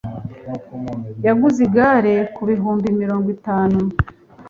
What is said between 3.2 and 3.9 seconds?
itanu.